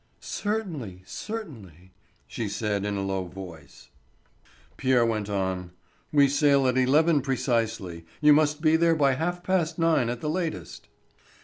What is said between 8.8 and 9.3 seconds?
by